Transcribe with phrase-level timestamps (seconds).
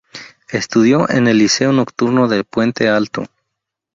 [0.49, 3.27] Estudió en el Liceo Nocturno de Puente Alto.